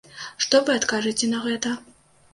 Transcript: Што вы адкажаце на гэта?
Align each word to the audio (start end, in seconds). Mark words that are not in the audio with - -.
Што 0.45 0.61
вы 0.69 0.79
адкажаце 0.81 1.31
на 1.35 1.45
гэта? 1.47 1.77